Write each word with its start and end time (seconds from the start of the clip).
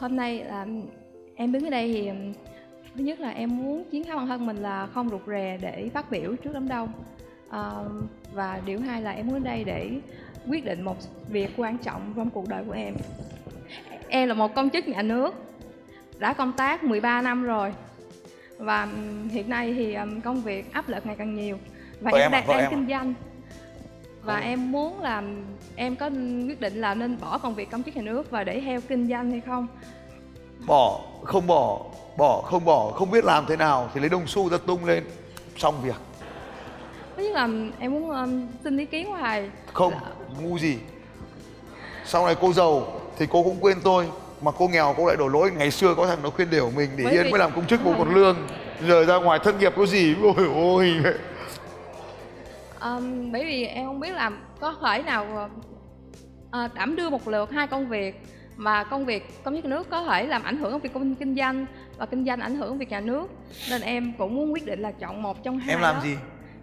hôm 0.00 0.16
nay 0.16 0.44
là 0.44 0.66
em 1.34 1.52
đứng 1.52 1.64
ở 1.64 1.70
đây 1.70 1.92
thì 1.92 2.10
thứ 2.96 3.04
nhất 3.04 3.20
là 3.20 3.30
em 3.30 3.56
muốn 3.56 3.84
chiến 3.90 4.04
thắng 4.04 4.16
bản 4.16 4.26
thân 4.26 4.46
mình 4.46 4.56
là 4.56 4.86
không 4.86 5.08
rụt 5.08 5.20
rè 5.26 5.58
để 5.60 5.90
phát 5.94 6.10
biểu 6.10 6.36
trước 6.36 6.50
đám 6.54 6.68
đông. 6.68 6.92
À, 7.50 7.70
và 8.32 8.60
điều 8.66 8.80
hai 8.80 9.02
là 9.02 9.10
em 9.10 9.26
muốn 9.26 9.34
đến 9.34 9.44
đây 9.44 9.64
để 9.64 9.90
quyết 10.48 10.64
định 10.64 10.82
một 10.82 10.96
việc 11.28 11.50
quan 11.56 11.78
trọng 11.78 12.12
trong 12.16 12.30
cuộc 12.30 12.48
đời 12.48 12.64
của 12.66 12.72
em. 12.72 12.94
Em 14.08 14.28
là 14.28 14.34
một 14.34 14.54
công 14.54 14.70
chức 14.70 14.88
nhà 14.88 15.02
nước 15.02 15.34
đã 16.18 16.32
công 16.32 16.52
tác 16.52 16.84
13 16.84 17.22
năm 17.22 17.42
rồi. 17.42 17.72
Và 18.58 18.88
hiện 19.30 19.50
nay 19.50 19.74
thì 19.74 19.96
công 20.24 20.42
việc 20.42 20.72
áp 20.72 20.88
lực 20.88 21.06
ngày 21.06 21.16
càng 21.18 21.34
nhiều. 21.34 21.58
Và 22.00 22.10
vợ 22.10 22.18
em 22.18 22.32
em 22.32 22.34
à, 22.34 22.40
đang 22.40 22.48
đang 22.48 22.58
em 22.58 22.64
à? 22.64 22.70
kinh 22.70 22.86
doanh 22.88 23.14
và 24.24 24.34
Không. 24.34 24.42
em 24.44 24.72
muốn 24.72 25.00
làm 25.00 25.44
em 25.76 25.96
có 25.96 26.10
quyết 26.46 26.60
định 26.60 26.80
là 26.80 26.94
nên 26.94 27.18
bỏ 27.20 27.38
công 27.38 27.54
việc 27.54 27.70
công 27.70 27.82
chức 27.82 27.96
nhà 27.96 28.02
nước 28.02 28.30
và 28.30 28.44
để 28.44 28.60
theo 28.64 28.80
kinh 28.88 29.08
doanh 29.08 29.30
hay 29.30 29.40
không? 29.46 29.66
Bỏ 30.66 31.00
không 31.24 31.46
bỏ 31.46 31.78
bỏ 32.16 32.40
không 32.46 32.64
bỏ 32.64 32.90
không 32.90 33.10
biết 33.10 33.24
làm 33.24 33.44
thế 33.48 33.56
nào 33.56 33.90
thì 33.94 34.00
lấy 34.00 34.08
đồng 34.08 34.26
xu 34.26 34.48
ra 34.50 34.58
tung 34.66 34.84
lên 34.84 35.04
xong 35.56 35.74
việc. 35.82 35.94
Thứ 37.16 37.22
nhất 37.22 37.32
là 37.34 37.48
em 37.78 37.92
muốn 37.92 38.10
um, 38.10 38.46
xin 38.64 38.78
ý 38.78 38.84
kiến 38.86 39.06
của 39.10 39.16
thầy. 39.20 39.50
Không 39.72 39.92
ngu 40.42 40.58
gì. 40.58 40.78
Sau 42.04 42.26
này 42.26 42.34
cô 42.40 42.52
giàu 42.52 43.00
thì 43.18 43.26
cô 43.30 43.42
cũng 43.42 43.56
quên 43.60 43.78
tôi 43.84 44.06
mà 44.42 44.50
cô 44.58 44.68
nghèo 44.68 44.94
cô 44.96 45.06
lại 45.06 45.16
đổ 45.16 45.28
lỗi. 45.28 45.50
Ngày 45.56 45.70
xưa 45.70 45.94
có 45.94 46.06
thằng 46.06 46.18
nó 46.22 46.30
khuyên 46.30 46.50
đều 46.50 46.70
mình 46.76 46.90
để 46.96 47.04
Bởi 47.04 47.12
yên 47.12 47.24
vì- 47.24 47.30
mới 47.30 47.38
làm 47.40 47.50
công 47.54 47.66
chức 47.66 47.80
bố 47.84 47.94
còn 47.98 48.14
lương. 48.14 48.36
Giờ 48.88 49.04
ra 49.04 49.16
ngoài 49.16 49.38
thất 49.44 49.60
nghiệp 49.60 49.72
có 49.76 49.86
gì? 49.86 50.14
Ôi 50.22 50.34
ôi 50.54 50.94
um, 52.82 53.32
bởi 53.32 53.44
vì 53.44 53.64
em 53.64 53.86
không 53.86 54.00
biết 54.00 54.10
là 54.10 54.30
có 54.60 54.74
thể 54.82 55.02
nào 55.02 55.50
uh, 56.48 56.74
đảm 56.74 56.96
đưa 56.96 57.10
một 57.10 57.28
lượt 57.28 57.50
hai 57.50 57.66
công 57.66 57.88
việc 57.88 58.26
mà 58.56 58.84
công 58.84 59.04
việc 59.04 59.44
công 59.44 59.54
chức 59.54 59.64
nhà 59.64 59.70
nước 59.70 59.90
có 59.90 60.02
thể 60.02 60.26
làm 60.26 60.42
ảnh 60.42 60.56
hưởng 60.56 60.78
việc 60.78 60.94
kinh, 60.94 61.14
kinh 61.14 61.36
doanh 61.36 61.66
và 61.98 62.06
kinh 62.06 62.26
doanh 62.26 62.40
ảnh 62.40 62.56
hưởng 62.56 62.78
việc 62.78 62.90
nhà 62.90 63.00
nước. 63.00 63.30
Nên 63.70 63.82
em 63.82 64.12
cũng 64.18 64.36
muốn 64.36 64.52
quyết 64.52 64.66
định 64.66 64.80
là 64.80 64.92
chọn 64.92 65.22
một 65.22 65.42
trong 65.42 65.58
hai 65.58 65.74
em 65.74 65.80
làm 65.80 65.94
đó. 65.94 66.00
gì? 66.02 66.16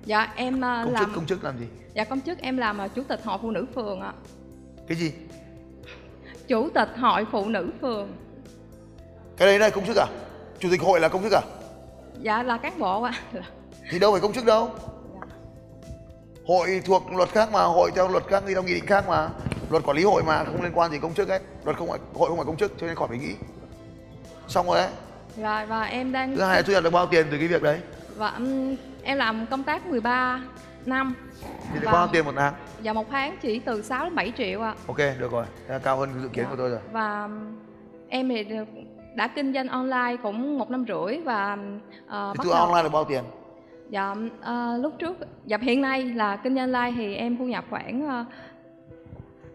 Dạ 0.05 0.33
em 0.35 0.55
uh, 0.55 0.61
công 0.61 0.93
làm 0.93 1.05
chức 1.05 1.15
công 1.15 1.25
chức 1.25 1.43
làm 1.43 1.59
gì? 1.59 1.65
Dạ 1.93 2.03
công 2.03 2.21
chức 2.21 2.39
em 2.39 2.57
làm 2.57 2.79
uh, 2.85 2.95
chủ 2.95 3.03
tịch 3.03 3.23
hội 3.23 3.37
phụ 3.41 3.51
nữ 3.51 3.65
phường 3.75 4.01
ạ. 4.01 4.13
Cái 4.87 4.97
gì? 4.97 5.13
Chủ 6.47 6.69
tịch 6.69 6.89
hội 6.97 7.25
phụ 7.31 7.45
nữ 7.45 7.71
phường. 7.81 8.09
Cái 9.37 9.47
đấy 9.47 9.59
là 9.59 9.69
công 9.69 9.85
chức 9.85 9.95
à? 9.97 10.07
Chủ 10.59 10.69
tịch 10.71 10.81
hội 10.81 10.99
là 10.99 11.07
công 11.07 11.23
chức 11.23 11.31
à? 11.31 11.41
Dạ 12.21 12.43
là 12.43 12.57
cán 12.57 12.79
bộ 12.79 13.01
ạ. 13.01 13.13
Thì 13.89 13.99
đâu 13.99 14.11
phải 14.11 14.21
công 14.21 14.33
chức 14.33 14.45
đâu 14.45 14.69
hội 16.47 16.81
thuộc 16.85 17.13
luật 17.13 17.29
khác 17.29 17.49
mà 17.51 17.63
hội 17.63 17.91
theo 17.95 18.07
luật 18.07 18.27
khác 18.27 18.43
đi 18.47 18.53
theo 18.53 18.63
nghị 18.63 18.73
định 18.73 18.85
khác 18.85 19.05
mà. 19.07 19.29
Luật 19.69 19.83
quản 19.85 19.97
lý 19.97 20.03
hội 20.03 20.23
mà 20.23 20.43
không 20.43 20.61
liên 20.61 20.71
quan 20.75 20.91
gì 20.91 20.99
công 20.99 21.13
chức 21.13 21.29
ấy. 21.29 21.39
Luật 21.65 21.77
không 21.77 21.89
phải 21.89 21.99
hội 22.13 22.29
không 22.29 22.37
phải 22.37 22.45
công 22.45 22.57
chức 22.57 22.73
cho 22.77 22.87
nên 22.87 22.95
khỏi 22.95 23.07
phải 23.07 23.17
nghĩ. 23.17 23.33
Xong 24.47 24.67
rồi 24.67 24.77
đấy. 24.77 24.89
Và 25.35 25.65
và 25.65 25.83
em 25.83 26.11
đang 26.11 26.35
thứ 26.35 26.41
hai 26.41 26.63
thu 26.63 26.73
nhập 26.73 26.83
được 26.83 26.89
bao 26.89 27.07
tiền 27.07 27.27
từ 27.31 27.37
cái 27.37 27.47
việc 27.47 27.63
đấy? 27.63 27.79
Và 28.15 28.39
em 29.03 29.17
làm 29.17 29.45
công 29.45 29.63
tác 29.63 29.85
13 29.85 30.41
năm. 30.85 31.13
Thì 31.41 31.79
được 31.79 31.85
Vâng. 31.85 31.93
bao 31.93 32.07
tiền 32.07 32.25
một 32.25 32.33
tháng? 32.35 32.53
Và 32.83 32.93
một 32.93 33.05
tháng 33.09 33.37
chỉ 33.41 33.59
từ 33.59 33.81
6 33.81 34.03
đến 34.03 34.15
7 34.15 34.33
triệu 34.37 34.61
ạ. 34.61 34.73
Ok 34.87 34.97
được 34.97 35.31
rồi. 35.31 35.45
Thế 35.67 35.73
là 35.73 35.79
cao 35.79 35.97
hơn 35.97 36.09
dự 36.21 36.27
kiến 36.27 36.45
của 36.49 36.55
tôi 36.55 36.69
rồi. 36.69 36.79
Và 36.91 37.29
em 38.09 38.29
thì 38.29 38.45
đã 39.15 39.27
kinh 39.27 39.53
doanh 39.53 39.67
online 39.67 40.17
cũng 40.23 40.59
một 40.59 40.69
năm 40.69 40.85
rưỡi 40.87 41.21
và 41.21 41.57
uh, 42.05 42.37
thì 42.37 42.43
từ 42.43 42.49
online 42.49 42.83
được 42.83 42.91
bao 42.91 43.03
tiền 43.03 43.23
dạ 43.89 44.15
ờ, 44.41 44.77
lúc 44.77 44.93
trước 44.99 45.17
dạ 45.45 45.57
hiện 45.61 45.81
nay 45.81 46.05
là 46.05 46.35
kinh 46.35 46.55
doanh 46.55 46.73
online 46.73 46.93
thì 46.97 47.15
em 47.15 47.37
thu 47.37 47.45
nhập 47.45 47.65
khoảng 47.69 48.21
uh, 48.21 48.27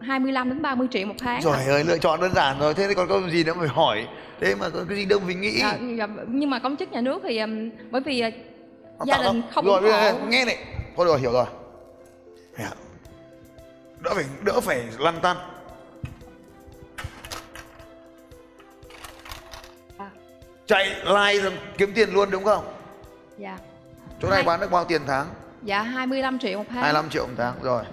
25 0.03 0.49
đến 0.49 0.61
30 0.61 0.87
triệu 0.91 1.07
một 1.07 1.13
tháng 1.19 1.41
trời 1.41 1.65
ơi 1.65 1.83
lựa 1.83 1.97
chọn 1.97 2.21
đơn 2.21 2.33
giản 2.35 2.59
rồi 2.59 2.73
thế 2.73 2.87
thì 2.87 2.93
còn 2.93 3.07
có 3.07 3.21
gì 3.29 3.43
nữa 3.43 3.53
phải 3.59 3.67
hỏi. 3.67 4.07
Thế 4.39 4.55
mà 4.55 4.69
có 4.69 4.85
cái 4.89 4.97
gì 4.97 5.05
đâu 5.05 5.19
mình 5.27 5.41
nghĩ. 5.41 5.59
Dạ, 5.59 5.77
dạ, 5.97 6.07
nhưng 6.27 6.49
mà 6.49 6.59
công 6.59 6.77
chức 6.77 6.91
nhà 6.91 7.01
nước 7.01 7.21
thì 7.23 7.39
um, 7.39 7.69
bởi 7.91 8.01
vì 8.01 8.21
Nó 8.99 9.05
gia 9.05 9.17
đình 9.17 9.41
không 9.51 9.65
rồi 9.65 9.81
hộ. 9.81 10.19
nghe 10.27 10.45
này. 10.45 10.57
Thôi 10.95 11.05
rồi 11.05 11.19
hiểu 11.19 11.31
rồi. 11.31 11.45
Đỡ 13.99 14.11
phải 14.15 14.25
đỡ 14.41 14.59
phải 14.61 14.83
lăn 14.99 15.19
tăn. 15.21 15.37
À, 19.97 20.09
chạy 20.65 20.89
like 20.89 21.43
rồi 21.43 21.51
kiếm 21.77 21.91
tiền 21.95 22.13
luôn 22.13 22.31
đúng 22.31 22.43
không? 22.43 22.63
Dạ 23.37 23.57
chỗ 24.23 24.29
này 24.29 24.43
bán 24.43 24.59
được 24.59 24.71
bao 24.71 24.85
tiền 24.85 25.01
tháng? 25.07 25.27
Dạ 25.63 25.81
25 25.81 26.39
triệu 26.39 26.57
một 26.57 26.63
tháng. 26.69 26.81
25 26.83 27.09
triệu 27.09 27.27
một 27.27 27.33
tháng 27.37 27.53
rồi. 27.61 27.83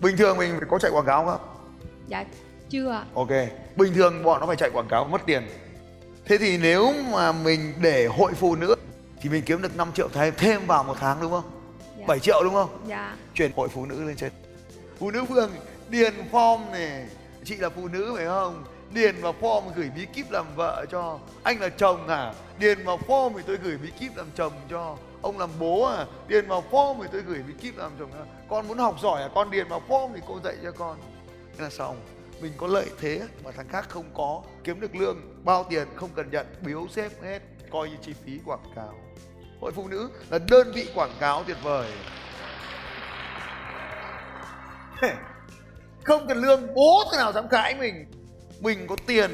Bình 0.00 0.16
thường 0.16 0.38
mình 0.38 0.50
phải 0.58 0.68
có 0.70 0.78
chạy 0.78 0.90
quảng 0.90 1.06
cáo 1.06 1.26
không? 1.26 1.40
Dạ 2.06 2.24
chưa 2.70 2.90
ạ. 2.90 3.04
ok 3.14 3.28
bình 3.76 3.94
thường 3.94 4.22
bọn 4.22 4.40
nó 4.40 4.46
phải 4.46 4.56
chạy 4.56 4.70
quảng 4.72 4.88
cáo 4.88 5.04
mất 5.04 5.20
tiền. 5.26 5.42
Thế 6.24 6.38
thì 6.38 6.58
nếu 6.58 6.92
mà 7.12 7.32
mình 7.32 7.74
để 7.80 8.06
hội 8.06 8.32
phụ 8.34 8.56
nữ 8.56 8.74
thì 9.20 9.30
mình 9.30 9.42
kiếm 9.46 9.62
được 9.62 9.76
5 9.76 9.92
triệu 9.94 10.08
thêm 10.12 10.34
thêm 10.36 10.66
vào 10.66 10.84
một 10.84 10.96
tháng 11.00 11.20
đúng 11.20 11.30
không? 11.30 11.50
Dạ. 11.98 12.04
7 12.06 12.18
triệu 12.18 12.44
đúng 12.44 12.54
không? 12.54 12.82
Dạ. 12.86 13.16
Chuyển 13.34 13.52
hội 13.56 13.68
phụ 13.68 13.86
nữ 13.86 14.04
lên 14.04 14.16
trên. 14.16 14.32
Phụ 14.98 15.10
nữ 15.10 15.24
phường 15.24 15.50
điền 15.88 16.14
form 16.32 16.70
này. 16.70 17.06
Chị 17.44 17.56
là 17.56 17.68
phụ 17.68 17.88
nữ 17.88 18.12
phải 18.16 18.26
không 18.26 18.64
điền 18.94 19.20
vào 19.20 19.34
form 19.40 19.62
gửi 19.76 19.90
bí 19.96 20.06
kíp 20.06 20.30
làm 20.30 20.46
vợ 20.56 20.86
cho. 20.90 21.18
Anh 21.42 21.60
là 21.60 21.68
chồng 21.68 22.08
à? 22.08 22.32
Điền 22.58 22.84
vào 22.84 22.98
form 23.06 23.32
thì 23.36 23.42
tôi 23.46 23.56
gửi 23.56 23.78
bí 23.78 23.90
kíp 23.90 24.16
làm 24.16 24.26
chồng 24.36 24.52
cho. 24.70 24.96
Ông 25.22 25.38
làm 25.38 25.50
bố 25.58 25.84
à? 25.84 26.06
Điền 26.28 26.48
vào 26.48 26.64
form 26.70 27.02
thì 27.02 27.08
tôi 27.12 27.22
gửi 27.22 27.42
bí 27.46 27.52
kíp 27.60 27.76
làm 27.76 27.92
chồng 27.98 28.12
à. 28.12 28.24
con 28.48 28.68
muốn 28.68 28.78
học 28.78 28.96
giỏi 29.02 29.22
à? 29.22 29.28
Con 29.34 29.50
điền 29.50 29.68
vào 29.68 29.82
form 29.88 30.10
thì 30.14 30.20
cô 30.28 30.40
dạy 30.44 30.56
cho 30.62 30.72
con. 30.72 30.98
Thế 31.56 31.64
là 31.64 31.70
xong. 31.70 31.96
Mình 32.40 32.52
có 32.56 32.66
lợi 32.66 32.86
thế 33.00 33.22
mà 33.44 33.50
thằng 33.50 33.68
khác 33.68 33.88
không 33.88 34.10
có. 34.14 34.42
Kiếm 34.64 34.80
được 34.80 34.94
lương, 34.94 35.44
bao 35.44 35.64
tiền 35.64 35.88
không 35.94 36.10
cần 36.14 36.30
nhận, 36.30 36.46
biếu 36.60 36.86
xếp 36.90 37.12
hết. 37.22 37.42
Coi 37.70 37.90
như 37.90 37.96
chi 38.02 38.12
phí 38.24 38.40
quảng 38.44 38.72
cáo. 38.76 38.94
Hội 39.60 39.72
phụ 39.72 39.88
nữ 39.88 40.10
là 40.30 40.38
đơn 40.38 40.72
vị 40.74 40.88
quảng 40.94 41.14
cáo 41.20 41.44
tuyệt 41.44 41.56
vời. 41.62 41.92
Không 46.04 46.28
cần 46.28 46.38
lương, 46.38 46.74
bố 46.74 47.04
thế 47.12 47.18
nào 47.18 47.32
dám 47.32 47.48
cãi 47.48 47.74
mình? 47.74 48.06
Mình 48.60 48.86
có 48.86 48.96
tiền 49.06 49.30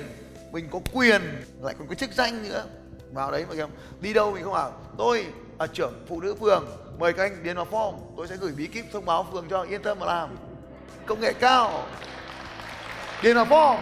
mình 0.53 0.69
có 0.71 0.81
quyền 0.93 1.23
lại 1.61 1.75
còn 1.79 1.89
có 1.89 1.95
chức 1.95 2.11
danh 2.13 2.49
nữa. 2.49 2.65
Vào 3.13 3.31
đấy 3.31 3.45
mà 3.49 3.55
kêu 3.55 3.69
đi 4.01 4.13
đâu 4.13 4.33
mình 4.33 4.45
không 4.45 4.53
bảo 4.53 4.73
tôi 4.99 5.27
là 5.59 5.67
trưởng 5.67 6.05
phụ 6.09 6.21
nữ 6.21 6.35
phường 6.41 6.67
mời 6.99 7.13
các 7.13 7.23
anh 7.23 7.43
điền 7.43 7.57
vào 7.57 7.67
form 7.71 7.95
tôi 8.17 8.29
sẽ 8.29 8.37
gửi 8.37 8.53
bí 8.57 8.67
kíp 8.67 8.85
thông 8.93 9.05
báo 9.05 9.27
phường 9.33 9.47
cho 9.51 9.63
yên 9.63 9.83
tâm 9.83 9.99
mà 9.99 10.07
làm. 10.07 10.37
Công 11.07 11.21
nghệ 11.21 11.33
cao. 11.33 11.87
Điền 13.23 13.37
vào 13.37 13.45
form. 13.45 13.79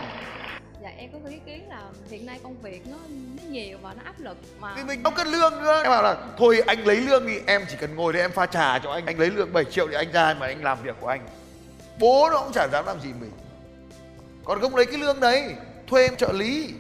Dạ 0.83 0.91
em 0.97 1.11
có 1.13 1.29
ý 1.31 1.39
kiến 1.47 1.69
là 1.69 1.83
hiện 2.11 2.27
nay 2.27 2.41
công 2.43 2.63
việc 2.63 2.87
nó 2.87 2.97
nó 3.37 3.43
nhiều 3.49 3.79
và 3.83 3.95
nó 3.95 4.03
áp 4.05 4.21
lực 4.21 4.37
mà 4.61 4.75
thì 4.77 4.85
mình 4.85 5.03
không 5.05 5.15
cần 5.17 5.29
lương 5.29 5.63
nữa. 5.63 5.83
Em 5.83 5.91
bảo 5.91 6.03
là 6.03 6.17
thôi 6.39 6.63
anh 6.67 6.87
lấy 6.87 6.97
lương 6.97 7.27
thì 7.27 7.41
em 7.47 7.63
chỉ 7.71 7.77
cần 7.81 7.97
ngồi 7.97 8.13
đây 8.13 8.23
em 8.23 8.33
pha 8.33 8.47
trà 8.47 8.79
cho 8.79 8.91
anh. 8.91 9.07
Anh 9.07 9.19
lấy 9.19 9.31
lương 9.31 9.53
7 9.53 9.65
triệu 9.65 9.89
thì 9.89 9.95
anh 9.95 10.13
ra 10.13 10.35
mà 10.41 10.47
anh 10.47 10.65
làm 10.65 10.83
việc 10.83 10.97
của 11.01 11.09
anh. 11.09 11.27
Bố 11.99 12.29
nó 12.31 12.39
cũng 12.39 12.53
chả 12.53 12.69
dám 12.73 12.87
làm 12.87 13.01
gì 13.01 13.09
mình 13.21 13.31
còn 14.45 14.61
không 14.61 14.77
lấy 14.77 14.87
cái 14.87 14.99
lương 14.99 15.21
đấy, 15.21 15.55
thuê 15.87 16.05
em 16.05 16.17
trợ 16.17 16.33
lý. 16.33 16.75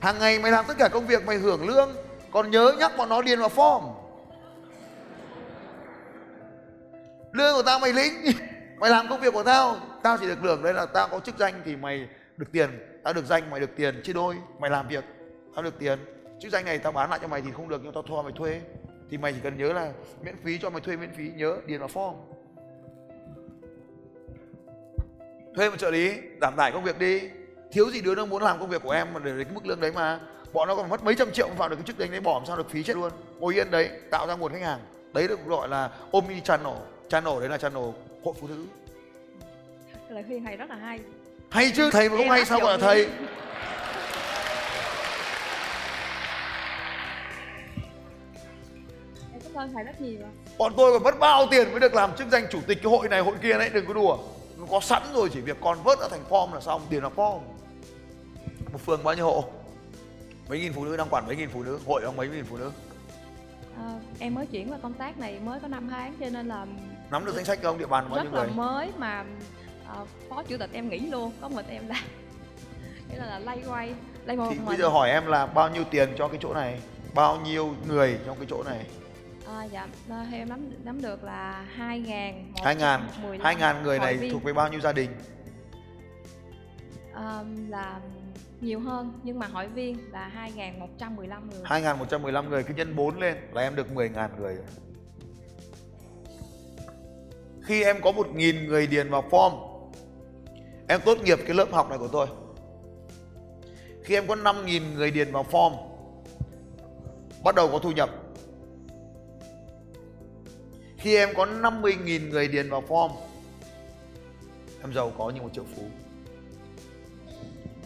Hàng 0.00 0.18
ngày 0.18 0.38
mày 0.38 0.52
làm 0.52 0.64
tất 0.68 0.74
cả 0.78 0.88
công 0.88 1.06
việc, 1.06 1.26
mày 1.26 1.36
hưởng 1.36 1.68
lương. 1.68 1.90
Còn 2.30 2.50
nhớ 2.50 2.74
nhắc 2.78 2.92
bọn 2.96 3.08
nó 3.08 3.22
điền 3.22 3.40
vào 3.40 3.48
form. 3.48 3.92
Lương 7.32 7.54
của 7.54 7.62
tao 7.62 7.78
mày 7.78 7.92
lĩnh. 7.92 8.14
Mày 8.78 8.90
làm 8.90 9.08
công 9.08 9.20
việc 9.20 9.34
của 9.34 9.42
tao. 9.42 9.76
Tao 10.02 10.18
chỉ 10.18 10.26
được 10.26 10.44
lương 10.44 10.62
đây 10.62 10.74
là 10.74 10.86
tao 10.86 11.08
có 11.08 11.20
chức 11.20 11.38
danh 11.38 11.62
thì 11.64 11.76
mày 11.76 12.08
được 12.36 12.52
tiền. 12.52 12.70
Tao 13.02 13.12
được 13.12 13.24
danh, 13.24 13.50
mày 13.50 13.60
được 13.60 13.70
tiền. 13.76 14.00
Chia 14.04 14.12
đôi, 14.12 14.36
mày 14.58 14.70
làm 14.70 14.88
việc, 14.88 15.04
tao 15.54 15.62
được 15.62 15.78
tiền. 15.78 15.98
Chức 16.40 16.52
danh 16.52 16.64
này 16.64 16.78
tao 16.78 16.92
bán 16.92 17.10
lại 17.10 17.18
cho 17.22 17.28
mày 17.28 17.42
thì 17.42 17.50
không 17.56 17.68
được, 17.68 17.80
nhưng 17.84 17.92
tao 17.92 18.02
thua 18.02 18.22
mày 18.22 18.32
thuê. 18.36 18.60
Thì 19.10 19.18
mày 19.18 19.32
chỉ 19.32 19.38
cần 19.42 19.58
nhớ 19.58 19.72
là 19.72 19.92
miễn 20.22 20.34
phí, 20.44 20.58
cho 20.58 20.70
mày 20.70 20.80
thuê 20.80 20.96
miễn 20.96 21.14
phí, 21.16 21.30
nhớ, 21.36 21.56
điền 21.66 21.80
vào 21.80 21.88
form. 21.88 22.14
Thuê 25.56 25.70
một 25.70 25.76
trợ 25.78 25.90
lý 25.90 26.12
giảm 26.40 26.56
tải 26.56 26.72
công 26.72 26.84
việc 26.84 26.98
đi. 26.98 27.20
Thiếu 27.72 27.90
gì 27.90 28.00
đứa 28.00 28.14
nó 28.14 28.24
muốn 28.24 28.42
làm 28.42 28.60
công 28.60 28.68
việc 28.68 28.82
của 28.82 28.90
em 28.90 29.12
mà 29.14 29.20
để 29.24 29.32
cái 29.36 29.54
mức 29.54 29.66
lương 29.66 29.80
đấy 29.80 29.92
mà. 29.94 30.20
Bọn 30.52 30.68
nó 30.68 30.76
còn 30.76 30.88
mất 30.88 31.04
mấy 31.04 31.14
trăm 31.14 31.32
triệu 31.32 31.48
vào 31.48 31.68
được 31.68 31.76
cái 31.76 31.84
chức 31.86 31.98
danh 31.98 32.10
đấy 32.10 32.20
bỏ 32.20 32.34
làm 32.34 32.46
sao 32.46 32.56
được 32.56 32.70
phí 32.70 32.82
chết 32.82 32.96
luôn. 32.96 33.12
Ngồi 33.38 33.54
yên 33.54 33.70
đấy 33.70 33.90
tạo 34.10 34.26
ra 34.26 34.34
nguồn 34.34 34.52
khách 34.52 34.62
hàng. 34.62 34.80
Đấy 35.12 35.28
được 35.28 35.46
gọi 35.46 35.68
là 35.68 35.90
omni 36.12 36.40
channel 36.40 36.74
channel 37.08 37.40
đấy 37.40 37.48
là 37.48 37.58
channel 37.58 37.84
hội 38.24 38.34
phụ 38.40 38.48
nữ. 38.48 38.64
Lời 40.08 40.24
khuyên 40.26 40.44
thầy 40.44 40.56
rất 40.56 40.70
là 40.70 40.76
hay. 40.76 41.00
Hay 41.50 41.72
chứ 41.76 41.90
thầy 41.92 42.08
mà 42.08 42.16
không 42.16 42.30
hay 42.30 42.44
sao 42.44 42.60
gọi 42.60 42.78
là 42.78 42.78
thầy? 42.78 43.08
Em 49.32 49.40
cảm 49.44 49.54
ơn 49.54 49.72
thầy 49.74 49.84
rất 49.84 50.00
nhiều 50.00 50.20
bọn 50.58 50.72
tôi 50.76 50.98
phải 50.98 51.12
mất 51.12 51.18
bao 51.18 51.46
tiền 51.50 51.70
mới 51.70 51.80
được 51.80 51.94
làm 51.94 52.16
chức 52.16 52.28
danh 52.32 52.46
chủ 52.50 52.58
tịch 52.66 52.78
cái 52.82 52.90
hội 52.90 53.08
này 53.08 53.20
hội 53.20 53.34
kia 53.42 53.52
đấy 53.52 53.70
đừng 53.72 53.86
có 53.86 53.94
đùa 53.94 54.18
nó 54.62 54.68
có 54.70 54.80
sẵn 54.80 55.02
rồi 55.14 55.30
chỉ 55.32 55.40
việc 55.40 55.56
con 55.60 55.82
vớt 55.82 56.00
ra 56.00 56.08
thành 56.10 56.24
form 56.28 56.54
là 56.54 56.60
xong 56.60 56.82
tiền 56.90 57.02
là 57.02 57.08
form. 57.16 57.40
Một 58.72 58.78
phường 58.86 59.04
bao 59.04 59.14
nhiêu 59.14 59.24
hộ? 59.24 59.44
Mấy 60.48 60.60
nghìn 60.60 60.72
phụ 60.72 60.84
nữ 60.84 60.96
đang 60.96 61.08
quản 61.10 61.26
mấy 61.26 61.36
nghìn 61.36 61.48
phụ 61.48 61.62
nữ? 61.62 61.78
Hội 61.86 62.02
ông 62.02 62.16
mấy 62.16 62.28
nghìn 62.28 62.44
phụ 62.44 62.56
nữ? 62.56 62.70
Ờ, 63.78 63.98
em 64.18 64.34
mới 64.34 64.46
chuyển 64.46 64.70
qua 64.72 64.78
công 64.82 64.92
tác 64.92 65.18
này 65.18 65.40
mới 65.44 65.60
có 65.60 65.68
5 65.68 65.88
tháng 65.90 66.14
cho 66.20 66.26
nên 66.30 66.48
là 66.48 66.66
nắm 67.10 67.24
được 67.24 67.34
danh 67.34 67.44
sách 67.44 67.58
không? 67.62 67.78
Địa 67.78 67.86
bàn 67.86 68.04
bao 68.10 68.16
rất 68.16 68.22
nhiêu 68.22 68.32
là 68.32 68.42
người? 68.42 68.54
mới 68.54 68.92
mà 68.98 69.24
ờ, 69.86 70.06
phó 70.28 70.42
chủ 70.42 70.56
tịch 70.58 70.70
em 70.72 70.88
nghỉ 70.88 70.98
luôn 70.98 71.32
có 71.40 71.48
một 71.48 71.62
em 71.68 71.88
làm 71.88 72.04
nghĩa 73.10 73.16
là, 73.18 73.26
là 73.26 73.38
lay 73.38 73.62
quay 73.68 73.94
lay 74.24 74.36
một 74.36 74.46
thì 74.50 74.56
mình 74.56 74.66
bây 74.66 74.76
giờ 74.76 74.88
hỏi 74.88 75.10
em 75.10 75.26
là 75.26 75.46
bao 75.46 75.70
nhiêu 75.70 75.84
tiền 75.90 76.08
cho 76.18 76.28
cái 76.28 76.38
chỗ 76.40 76.54
này? 76.54 76.80
Bao 77.14 77.40
nhiêu 77.40 77.74
người 77.88 78.18
trong 78.26 78.36
cái 78.36 78.46
chỗ 78.50 78.62
này 78.62 78.86
À, 79.52 79.64
dạ, 79.64 79.88
à, 80.08 80.26
theo 80.30 80.40
em 80.40 80.48
nắm 80.48 80.70
nắm 80.84 81.02
được 81.02 81.24
là 81.24 81.66
2 81.74 82.00
ngàn 82.00 82.52
hai 82.64 82.76
ngàn. 82.76 83.08
hai 83.40 83.56
ngàn 83.56 83.82
người 83.82 83.98
này 83.98 84.30
thuộc 84.32 84.44
về 84.44 84.52
bao 84.52 84.68
nhiêu 84.68 84.80
gia 84.80 84.92
đình? 84.92 85.10
À, 87.14 87.44
là 87.68 88.00
nhiều 88.60 88.80
hơn 88.80 89.20
nhưng 89.22 89.38
mà 89.38 89.46
hội 89.46 89.66
viên 89.66 90.12
là 90.12 90.50
2.115 90.56 91.50
người. 91.50 91.62
2.115 91.64 92.48
người 92.48 92.62
cứ 92.62 92.74
nhân 92.74 92.96
4 92.96 93.18
lên 93.18 93.36
là 93.52 93.62
em 93.62 93.76
được 93.76 93.86
10.000 93.94 94.28
người 94.38 94.54
rồi. 94.54 94.64
Khi 97.62 97.82
em 97.84 97.96
có 98.02 98.12
1.000 98.12 98.66
người 98.66 98.86
điền 98.86 99.10
vào 99.10 99.24
form 99.30 99.68
Em 100.88 101.00
tốt 101.04 101.18
nghiệp 101.24 101.38
cái 101.46 101.54
lớp 101.54 101.72
học 101.72 101.90
này 101.90 101.98
của 101.98 102.08
tôi. 102.08 102.26
Khi 104.04 104.14
em 104.14 104.26
có 104.26 104.34
5.000 104.34 104.94
người 104.94 105.10
điền 105.10 105.32
vào 105.32 105.46
form 105.50 105.76
Bắt 107.44 107.54
đầu 107.54 107.68
có 107.72 107.78
thu 107.78 107.90
nhập 107.90 108.21
khi 111.02 111.16
em 111.16 111.34
có 111.34 111.46
50.000 111.46 112.30
người 112.30 112.48
điền 112.48 112.70
vào 112.70 112.82
form 112.88 113.10
Em 114.80 114.92
giàu 114.92 115.12
có 115.18 115.30
như 115.30 115.42
một 115.42 115.48
triệu 115.52 115.64
phú. 115.76 115.82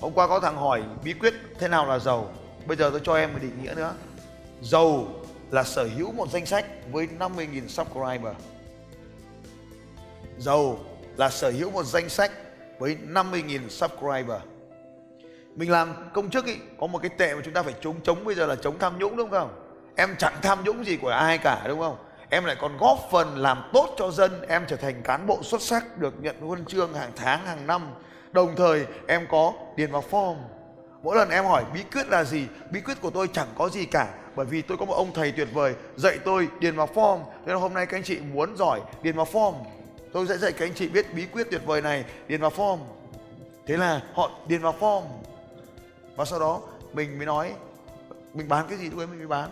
Hôm 0.00 0.12
qua 0.12 0.28
có 0.28 0.40
thằng 0.40 0.56
hỏi 0.56 0.82
bí 1.04 1.12
quyết 1.12 1.34
thế 1.58 1.68
nào 1.68 1.86
là 1.86 1.98
giàu. 1.98 2.32
Bây 2.66 2.76
giờ 2.76 2.90
tôi 2.90 3.00
cho 3.04 3.14
em 3.14 3.32
một 3.32 3.38
định 3.42 3.62
nghĩa 3.62 3.74
nữa. 3.74 3.94
Giàu 4.62 5.06
là 5.50 5.64
sở 5.64 5.88
hữu 5.96 6.12
một 6.12 6.30
danh 6.30 6.46
sách 6.46 6.66
với 6.92 7.08
50.000 7.18 7.68
subscriber. 7.68 8.34
Giàu 10.38 10.78
là 11.16 11.30
sở 11.30 11.50
hữu 11.50 11.70
một 11.70 11.84
danh 11.84 12.08
sách 12.08 12.32
với 12.78 12.96
50.000 13.08 13.68
subscriber. 13.68 14.40
Mình 15.54 15.70
làm 15.70 15.94
công 16.14 16.30
chức 16.30 16.46
ý, 16.46 16.54
có 16.80 16.86
một 16.86 16.98
cái 17.02 17.10
tệ 17.18 17.34
mà 17.34 17.40
chúng 17.44 17.54
ta 17.54 17.62
phải 17.62 17.74
chống 17.80 17.96
chống 18.02 18.24
bây 18.24 18.34
giờ 18.34 18.46
là 18.46 18.56
chống 18.56 18.78
tham 18.78 18.98
nhũng 18.98 19.16
đúng 19.16 19.30
không? 19.30 19.50
Em 19.96 20.16
chẳng 20.18 20.34
tham 20.42 20.64
nhũng 20.64 20.84
gì 20.84 20.96
của 20.96 21.08
ai 21.08 21.38
cả 21.38 21.64
đúng 21.68 21.80
không? 21.80 21.96
Em 22.30 22.44
lại 22.44 22.56
còn 22.60 22.76
góp 22.78 23.08
phần 23.10 23.36
làm 23.36 23.70
tốt 23.72 23.94
cho 23.98 24.10
dân. 24.10 24.42
Em 24.48 24.64
trở 24.68 24.76
thành 24.76 25.02
cán 25.02 25.26
bộ 25.26 25.42
xuất 25.42 25.62
sắc, 25.62 25.98
được 25.98 26.14
nhận 26.20 26.40
huân 26.40 26.64
chương 26.64 26.94
hàng 26.94 27.12
tháng, 27.16 27.46
hàng 27.46 27.66
năm. 27.66 27.88
Đồng 28.32 28.56
thời, 28.56 28.86
em 29.06 29.26
có 29.30 29.52
điền 29.76 29.92
vào 29.92 30.04
form. 30.10 30.36
Mỗi 31.02 31.16
lần 31.16 31.30
em 31.30 31.44
hỏi 31.44 31.64
bí 31.74 31.82
quyết 31.92 32.08
là 32.08 32.24
gì, 32.24 32.46
Bí 32.70 32.80
quyết 32.80 33.00
của 33.00 33.10
tôi 33.10 33.28
chẳng 33.32 33.48
có 33.58 33.68
gì 33.68 33.84
cả, 33.84 34.14
Bởi 34.36 34.46
vì 34.46 34.62
tôi 34.62 34.78
có 34.78 34.84
một 34.84 34.94
ông 34.94 35.12
thầy 35.14 35.32
tuyệt 35.32 35.48
vời 35.52 35.74
Dạy 35.96 36.18
tôi 36.24 36.48
điền 36.60 36.76
vào 36.76 36.88
form. 36.94 37.18
Nên 37.46 37.56
hôm 37.56 37.74
nay 37.74 37.86
các 37.86 37.96
anh 37.96 38.04
chị 38.04 38.18
muốn 38.32 38.56
giỏi, 38.56 38.80
điền 39.02 39.16
vào 39.16 39.26
form. 39.32 39.54
Tôi 40.12 40.26
sẽ 40.26 40.36
dạy 40.38 40.52
các 40.52 40.66
anh 40.66 40.74
chị 40.74 40.88
biết 40.88 41.14
bí 41.14 41.26
quyết 41.26 41.46
tuyệt 41.50 41.62
vời 41.66 41.82
này, 41.82 42.04
Điền 42.28 42.40
vào 42.40 42.50
form. 42.50 42.78
Thế 43.66 43.76
là 43.76 44.00
họ 44.14 44.30
điền 44.46 44.62
vào 44.62 44.74
form. 44.80 45.02
Và 46.16 46.24
sau 46.24 46.38
đó, 46.40 46.60
mình 46.92 47.18
mới 47.18 47.26
nói, 47.26 47.54
Mình 48.34 48.48
bán 48.48 48.66
cái 48.68 48.78
gì 48.78 48.90
lúc 48.90 48.98
mình 48.98 49.18
mới 49.18 49.26
bán? 49.26 49.50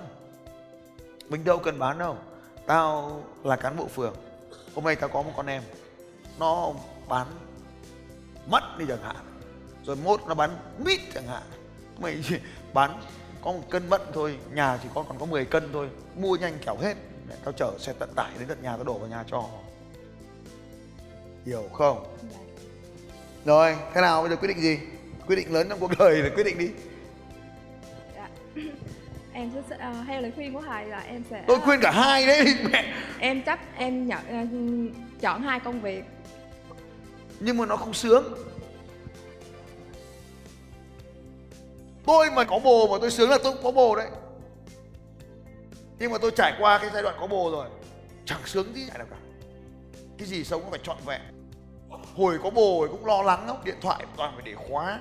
Mình 1.28 1.44
đâu 1.44 1.58
cần 1.58 1.78
bán 1.78 1.98
đâu. 1.98 2.16
Tao 2.66 3.22
là 3.44 3.56
cán 3.56 3.76
bộ 3.76 3.86
phường. 3.86 4.14
Hôm 4.74 4.84
nay 4.84 4.96
tao 4.96 5.08
có 5.08 5.22
một 5.22 5.32
con 5.36 5.46
em. 5.46 5.62
Nó 6.38 6.72
bán 7.08 7.26
mất 8.46 8.78
đi 8.78 8.84
chẳng 8.88 9.02
hạn. 9.02 9.16
Rồi 9.84 9.96
mốt 9.96 10.20
nó 10.26 10.34
bán 10.34 10.50
mít 10.78 11.00
chẳng 11.14 11.26
hạn. 11.26 11.42
Mày 11.98 12.24
bán 12.74 13.00
có 13.42 13.52
một 13.52 13.62
cân 13.70 13.90
mận 13.90 14.00
thôi, 14.12 14.38
nhà 14.52 14.78
chỉ 14.82 14.88
có 14.94 15.04
còn 15.08 15.18
có 15.18 15.26
10 15.26 15.44
cân 15.44 15.72
thôi. 15.72 15.88
Mua 16.16 16.36
nhanh 16.36 16.58
kẻo 16.66 16.76
hết. 16.76 16.94
Để 17.28 17.36
tao 17.44 17.52
chở 17.52 17.72
xe 17.78 17.92
tận 17.92 18.10
tải 18.14 18.30
đến 18.38 18.48
tận 18.48 18.62
nhà 18.62 18.76
tao 18.76 18.84
đổ 18.84 18.98
vào 18.98 19.08
nhà 19.08 19.24
cho. 19.30 19.44
Hiểu 21.46 21.68
không? 21.72 22.16
Rồi, 23.44 23.76
thế 23.94 24.00
nào? 24.00 24.22
Bây 24.22 24.30
giờ 24.30 24.36
quyết 24.36 24.48
định 24.48 24.60
gì? 24.60 24.78
Quyết 25.26 25.36
định 25.36 25.52
lớn 25.52 25.66
trong 25.68 25.80
cuộc 25.80 25.90
đời 25.98 26.16
là 26.16 26.30
quyết 26.34 26.44
định 26.44 26.58
đi. 26.58 26.70
Dạ 28.14 28.28
em 29.34 29.50
sẽ- 29.70 29.76
ờ, 29.76 29.92
theo 30.06 30.20
lời 30.22 30.32
khuyên 30.34 30.54
của 30.54 30.60
thầy 30.60 30.86
là 30.86 30.98
em 31.00 31.24
sẽ 31.30 31.44
tôi 31.46 31.60
khuyên 31.60 31.80
cả 31.82 31.90
hai 31.90 32.26
đấy. 32.26 32.44
mẹ 32.70 32.94
em 33.18 33.42
chấp 33.42 33.58
em 33.76 34.06
nhận 34.06 34.26
ờ, 34.28 34.36
chọn 35.20 35.42
hai 35.42 35.60
công 35.60 35.80
việc. 35.80 36.04
Nhưng 37.40 37.56
mà 37.56 37.66
nó 37.66 37.76
không 37.76 37.94
sướng. 37.94 38.34
Tôi 42.06 42.30
mà 42.30 42.44
có 42.44 42.58
bồ 42.58 42.86
mà 42.92 42.98
tôi 43.00 43.10
sướng 43.10 43.30
là 43.30 43.38
tôi 43.42 43.52
cũng 43.52 43.62
có 43.62 43.70
bồ 43.70 43.96
đấy. 43.96 44.08
Nhưng 45.98 46.12
mà 46.12 46.18
tôi 46.18 46.30
trải 46.36 46.52
qua 46.60 46.78
cái 46.78 46.90
giai 46.94 47.02
đoạn 47.02 47.16
có 47.20 47.26
bồ 47.26 47.50
rồi 47.50 47.66
chẳng 48.24 48.40
sướng 48.44 48.74
gì 48.74 48.86
nào 48.94 49.06
cả. 49.10 49.16
Cái 50.18 50.28
gì 50.28 50.44
sống 50.44 50.60
cũng 50.62 50.70
phải 50.70 50.80
trọn 50.82 50.96
vẹn. 51.06 51.20
Hồi 52.14 52.38
có 52.42 52.50
bồ 52.50 52.86
thì 52.86 52.92
cũng 52.92 53.06
lo 53.06 53.22
lắng 53.22 53.46
lắm 53.46 53.56
điện 53.64 53.76
thoại 53.80 54.04
toàn 54.16 54.32
phải 54.34 54.42
để 54.46 54.54
khóa. 54.68 55.00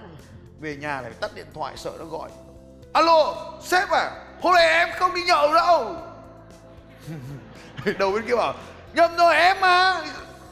Về 0.60 0.76
nhà 0.76 1.02
lại 1.02 1.12
phải 1.12 1.20
tắt 1.22 1.32
điện 1.36 1.48
thoại 1.54 1.78
sợ 1.78 1.92
nó 2.00 2.06
gọi 2.06 2.30
alo 2.94 3.36
sếp 3.64 3.90
à? 3.90 4.12
Hôm 4.42 4.54
nay 4.54 4.68
em 4.68 4.90
không 5.00 5.14
đi 5.14 5.24
nhậu 5.24 5.54
đâu 5.54 5.96
đầu 8.00 8.12
bên 8.12 8.28
kia 8.28 8.36
bảo 8.36 8.54
nhầm 8.94 9.16
rồi 9.18 9.36
em 9.36 9.60
mà. 9.62 10.02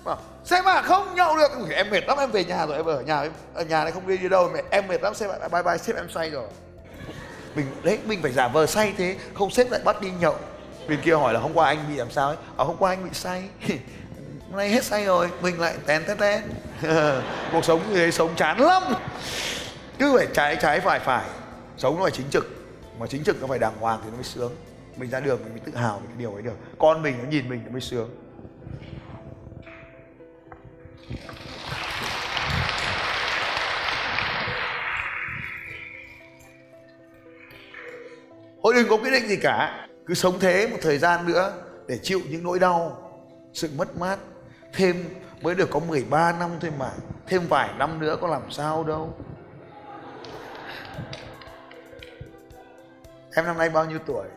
Bảo 0.03 0.17
sếp 0.45 0.65
à 0.65 0.81
không 0.81 1.15
nhậu 1.15 1.38
được. 1.38 1.51
Em 1.69 1.89
mệt 1.89 2.07
lắm 2.07 2.17
em 2.17 2.31
về 2.31 2.45
nhà 2.45 2.65
rồi 2.65 2.75
em 2.77 2.86
ở 2.86 3.01
nhà 3.01 3.21
em 3.21 3.31
ở 3.53 3.63
nhà 3.63 3.83
này 3.83 3.91
không 3.91 4.07
đi 4.07 4.17
đi 4.17 4.29
đâu. 4.29 4.50
Mẹ 4.53 4.62
em 4.69 4.88
mệt 4.88 5.01
lắm 5.01 5.15
sếp 5.15 5.29
ạ. 5.29 5.48
Bye 5.51 5.63
bye 5.63 5.77
sếp 5.77 5.95
em 5.95 6.10
say 6.10 6.29
rồi. 6.29 6.48
Mình 7.55 7.65
đấy 7.83 8.00
mình 8.05 8.21
phải 8.21 8.31
giả 8.31 8.48
vờ 8.48 8.65
say 8.65 8.93
thế 8.98 9.15
không 9.33 9.51
sếp 9.51 9.71
lại 9.71 9.81
bắt 9.86 10.01
đi 10.01 10.12
nhậu. 10.19 10.36
Bên 10.88 11.01
kia 11.01 11.15
hỏi 11.15 11.33
là 11.33 11.39
hôm 11.39 11.53
qua 11.53 11.67
anh 11.67 11.86
bị 11.89 11.95
làm 11.95 12.12
sao 12.12 12.27
ấy? 12.27 12.38
À, 12.57 12.63
hôm 12.63 12.77
qua 12.79 12.91
anh 12.91 13.03
bị 13.03 13.10
say. 13.13 13.43
Hôm 14.50 14.57
nay 14.57 14.69
hết 14.69 14.83
say 14.83 15.05
rồi 15.05 15.29
mình 15.41 15.60
lại 15.60 15.74
tén 15.86 16.03
tén 16.07 16.17
tén. 16.17 16.41
Cuộc 17.51 17.65
sống 17.65 17.81
như 17.89 17.95
thế 17.95 18.12
sống 18.12 18.36
chán 18.36 18.60
lắm. 18.60 18.83
Cứ 20.00 20.17
phải 20.17 20.27
trái 20.33 20.55
trái 20.55 20.79
phải 20.79 21.00
phải 21.00 21.24
sống 21.81 21.95
nó 21.97 22.03
phải 22.03 22.11
chính 22.11 22.29
trực. 22.29 22.45
Mà 23.00 23.07
chính 23.07 23.23
trực 23.23 23.41
nó 23.41 23.47
phải 23.47 23.59
đàng 23.59 23.73
hoàng 23.79 24.00
thì 24.03 24.09
nó 24.09 24.15
mới 24.15 24.23
sướng. 24.23 24.55
Mình 24.97 25.09
ra 25.09 25.19
đường 25.19 25.39
mình 25.43 25.51
mới 25.51 25.59
tự 25.59 25.75
hào 25.75 26.00
về 26.00 26.05
cái 26.07 26.17
điều 26.17 26.33
ấy 26.33 26.41
được. 26.41 26.55
Con 26.79 27.01
mình 27.01 27.15
nó 27.23 27.29
nhìn 27.29 27.50
mình 27.50 27.61
nó 27.65 27.71
mới 27.71 27.81
sướng. 27.81 28.09
Thôi 38.63 38.73
đừng 38.75 38.88
có 38.89 38.97
quyết 38.97 39.11
định 39.11 39.27
gì 39.27 39.35
cả. 39.35 39.88
Cứ 40.05 40.13
sống 40.13 40.39
thế 40.39 40.67
một 40.67 40.77
thời 40.81 40.97
gian 40.97 41.25
nữa 41.25 41.53
Để 41.88 42.00
chịu 42.03 42.19
những 42.29 42.43
nỗi 42.43 42.59
đau, 42.59 43.11
Sự 43.53 43.69
mất 43.77 43.97
mát. 43.97 44.19
Thêm 44.73 45.05
mới 45.41 45.55
được 45.55 45.69
có 45.69 45.79
13 45.79 46.31
năm 46.39 46.50
thôi 46.61 46.71
mà. 46.79 46.91
Thêm 47.27 47.41
vài 47.50 47.69
năm 47.77 48.00
nữa 48.00 48.17
có 48.21 48.27
làm 48.27 48.51
sao 48.51 48.83
đâu. 48.83 49.13
Em 53.35 53.45
năm 53.45 53.57
nay 53.57 53.69
bao 53.69 53.85
nhiêu 53.85 54.00
tuổi? 54.05 54.27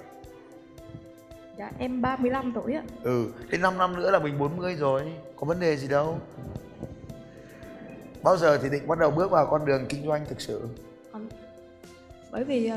dạ 1.58 1.70
em 1.78 2.02
35 2.02 2.52
tuổi 2.52 2.72
ạ. 2.72 2.82
Ừ, 3.02 3.32
đến 3.50 3.60
5 3.60 3.78
năm 3.78 3.96
nữa 3.96 4.10
là 4.10 4.18
mình 4.18 4.38
40 4.38 4.74
rồi 4.74 5.12
Có 5.36 5.46
vấn 5.46 5.60
đề 5.60 5.76
gì 5.76 5.88
đâu. 5.88 6.18
Bao 8.22 8.36
giờ 8.36 8.58
thì 8.58 8.68
định 8.68 8.88
bắt 8.88 8.98
đầu 8.98 9.10
bước 9.10 9.30
vào 9.30 9.46
con 9.46 9.64
đường 9.64 9.86
kinh 9.88 10.06
doanh 10.06 10.26
thực 10.28 10.40
sự? 10.40 10.68
Ừm, 11.12 11.28
bởi 12.30 12.44
vì 12.44 12.68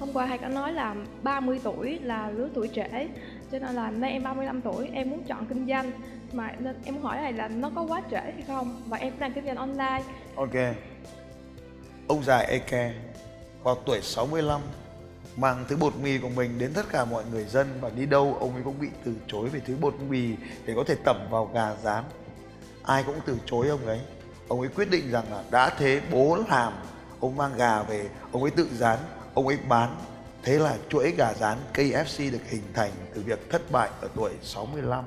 hôm 0.00 0.12
qua 0.12 0.26
thầy 0.26 0.38
có 0.38 0.48
nói 0.48 0.72
là 0.72 0.94
30 1.22 1.60
tuổi 1.64 1.98
là 2.02 2.30
lứa 2.30 2.48
tuổi 2.54 2.70
trễ 2.74 3.08
cho 3.52 3.58
nên 3.58 3.74
là 3.74 3.90
nay 3.90 4.10
em 4.10 4.22
35 4.22 4.60
tuổi 4.60 4.88
em 4.92 5.10
muốn 5.10 5.24
chọn 5.24 5.46
kinh 5.46 5.66
doanh. 5.66 5.90
Mà 6.32 6.54
nên 6.58 6.76
em 6.84 6.98
hỏi 7.02 7.16
này 7.16 7.32
là 7.32 7.48
nó 7.48 7.70
có 7.74 7.82
quá 7.82 8.02
trễ 8.10 8.20
hay 8.20 8.44
không? 8.46 8.82
Và 8.88 8.96
em 8.98 9.12
đang 9.18 9.32
kinh 9.32 9.44
doanh 9.44 9.56
online. 9.56 10.02
Ok. 10.36 10.76
Ông 12.08 12.24
già 12.24 12.38
Eke 12.38 12.92
vào 13.62 13.74
tuổi 13.74 14.00
65 14.02 14.60
mang 15.36 15.64
thứ 15.68 15.76
bột 15.76 15.96
mì 15.96 16.18
của 16.18 16.28
mình 16.28 16.58
đến 16.58 16.72
tất 16.74 16.86
cả 16.92 17.04
mọi 17.04 17.24
người 17.32 17.44
dân 17.44 17.78
và 17.80 17.90
đi 17.90 18.06
đâu 18.06 18.36
ông 18.40 18.54
ấy 18.54 18.62
cũng 18.64 18.80
bị 18.80 18.88
từ 19.04 19.14
chối 19.26 19.48
về 19.48 19.60
thứ 19.66 19.76
bột 19.80 19.94
mì 20.08 20.36
để 20.66 20.74
có 20.76 20.84
thể 20.86 20.94
tẩm 21.04 21.16
vào 21.30 21.50
gà 21.54 21.74
rán. 21.82 22.04
Ai 22.82 23.02
cũng 23.06 23.20
từ 23.26 23.38
chối 23.46 23.68
ông 23.68 23.86
ấy. 23.86 24.00
Ông 24.48 24.60
ấy 24.60 24.68
quyết 24.68 24.90
định 24.90 25.10
rằng 25.10 25.24
là 25.30 25.42
đã 25.50 25.70
thế 25.78 26.00
bố 26.10 26.38
làm, 26.48 26.72
ông 27.20 27.36
mang 27.36 27.52
gà 27.56 27.82
về, 27.82 28.08
ông 28.32 28.42
ấy 28.42 28.50
tự 28.50 28.68
rán, 28.72 28.98
ông 29.34 29.46
ấy 29.46 29.58
bán. 29.68 29.96
Thế 30.42 30.58
là 30.58 30.76
chuỗi 30.88 31.10
gà 31.10 31.34
rán 31.34 31.58
KFC 31.74 32.32
được 32.32 32.42
hình 32.48 32.62
thành 32.74 32.90
từ 33.14 33.22
việc 33.22 33.50
thất 33.50 33.70
bại 33.70 33.90
ở 34.00 34.08
tuổi 34.14 34.32
65. 34.42 35.04